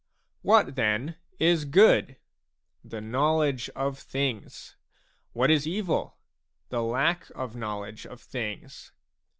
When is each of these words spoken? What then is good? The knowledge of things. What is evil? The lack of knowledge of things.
What 0.41 0.73
then 0.73 1.17
is 1.37 1.63
good? 1.63 2.17
The 2.83 3.01
knowledge 3.01 3.69
of 3.75 3.99
things. 3.99 4.75
What 5.33 5.51
is 5.51 5.67
evil? 5.67 6.17
The 6.69 6.81
lack 6.81 7.29
of 7.35 7.55
knowledge 7.55 8.07
of 8.07 8.19
things. 8.19 8.93